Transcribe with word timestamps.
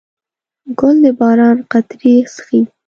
ګل 0.79 0.95
د 1.03 1.05
باران 1.19 1.57
قطرې 1.71 2.13
څښي. 2.33 2.59